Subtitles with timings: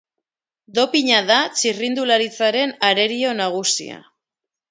[0.77, 4.01] Dopina da txirrindularitzaren arerio nagusia.